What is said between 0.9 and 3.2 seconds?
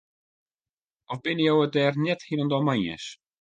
Of binne jo it dêr net hielendal mei iens?